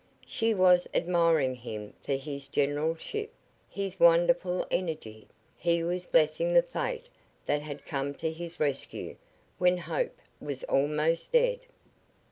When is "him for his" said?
1.53-2.47